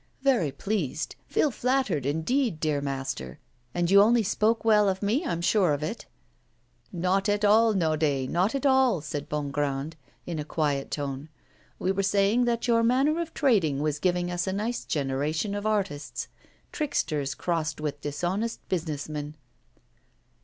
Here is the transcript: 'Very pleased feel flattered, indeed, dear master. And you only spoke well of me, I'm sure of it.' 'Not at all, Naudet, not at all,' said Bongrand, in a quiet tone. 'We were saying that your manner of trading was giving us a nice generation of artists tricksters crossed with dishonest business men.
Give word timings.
'Very 0.23 0.51
pleased 0.51 1.15
feel 1.27 1.51
flattered, 1.51 2.07
indeed, 2.07 2.59
dear 2.59 2.81
master. 2.81 3.37
And 3.71 3.91
you 3.91 4.01
only 4.01 4.23
spoke 4.23 4.65
well 4.65 4.89
of 4.89 5.03
me, 5.03 5.23
I'm 5.23 5.41
sure 5.41 5.73
of 5.75 5.83
it.' 5.83 6.07
'Not 6.91 7.29
at 7.29 7.45
all, 7.45 7.73
Naudet, 7.75 8.27
not 8.27 8.55
at 8.55 8.65
all,' 8.65 9.01
said 9.01 9.29
Bongrand, 9.29 9.95
in 10.25 10.39
a 10.39 10.43
quiet 10.43 10.89
tone. 10.89 11.29
'We 11.77 11.91
were 11.91 12.01
saying 12.01 12.45
that 12.45 12.67
your 12.67 12.81
manner 12.81 13.21
of 13.21 13.31
trading 13.35 13.79
was 13.79 13.99
giving 13.99 14.31
us 14.31 14.47
a 14.47 14.53
nice 14.53 14.85
generation 14.85 15.53
of 15.53 15.67
artists 15.67 16.27
tricksters 16.71 17.35
crossed 17.35 17.79
with 17.79 18.01
dishonest 18.01 18.67
business 18.69 19.07
men. 19.07 19.35